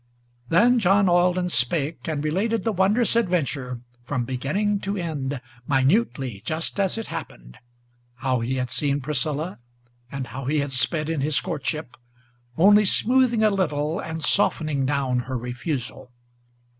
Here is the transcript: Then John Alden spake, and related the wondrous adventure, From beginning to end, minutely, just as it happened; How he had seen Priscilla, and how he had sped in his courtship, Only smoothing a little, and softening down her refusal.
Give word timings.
Then 0.49 0.79
John 0.79 1.07
Alden 1.07 1.49
spake, 1.49 2.07
and 2.07 2.23
related 2.23 2.63
the 2.63 2.71
wondrous 2.73 3.15
adventure, 3.15 3.81
From 4.03 4.25
beginning 4.25 4.79
to 4.79 4.97
end, 4.97 5.39
minutely, 5.67 6.41
just 6.43 6.79
as 6.79 6.97
it 6.97 7.05
happened; 7.05 7.59
How 8.15 8.39
he 8.39 8.55
had 8.55 8.71
seen 8.71 8.99
Priscilla, 9.01 9.59
and 10.11 10.25
how 10.25 10.45
he 10.45 10.57
had 10.57 10.71
sped 10.71 11.07
in 11.07 11.21
his 11.21 11.39
courtship, 11.39 11.95
Only 12.57 12.83
smoothing 12.85 13.43
a 13.43 13.51
little, 13.51 13.99
and 13.99 14.23
softening 14.23 14.87
down 14.87 15.19
her 15.19 15.37
refusal. 15.37 16.09